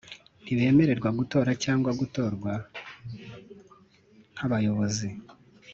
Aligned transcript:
ntibemererwa 0.43 1.09
gutora 1.19 1.51
cyangwa 1.63 1.91
gutorwa 1.99 2.51
nk’abayobozi, 4.33 5.09